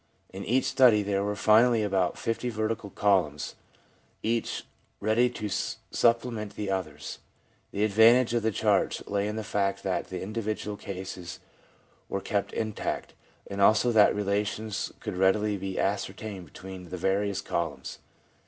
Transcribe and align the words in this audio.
In 0.33 0.43
each 0.43 0.63
study 0.65 1.03
there 1.03 1.23
were 1.23 1.35
finally 1.35 1.83
about 1.83 2.17
fifty 2.17 2.49
vertical 2.49 2.89
columns, 2.89 3.53
each 4.23 4.65
ready 4.99 5.29
to 5.29 5.47
supplement 5.47 6.55
the 6.55 6.71
others. 6.71 7.19
The 7.71 7.83
advantage 7.83 8.33
of 8.33 8.41
the 8.41 8.49
charts 8.51 9.03
lay 9.05 9.27
in 9.27 9.35
the 9.35 9.43
fact 9.43 9.83
that 9.83 10.07
the 10.07 10.23
individual 10.23 10.75
cases 10.75 11.39
were 12.09 12.19
kept 12.19 12.51
intact, 12.51 13.13
and 13.45 13.61
also 13.61 13.91
that 13.91 14.15
relations 14.15 14.91
could 14.99 15.17
readily 15.17 15.55
be 15.55 15.77
ascertained 15.79 16.45
between 16.47 16.89
the 16.89 16.97
various 16.97 17.39
columns. 17.41 17.99